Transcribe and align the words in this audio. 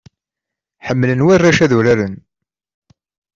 Ḥemmlen 0.87 1.23
warrac 1.25 1.59
ad 1.65 1.71
uraren. 1.77 2.15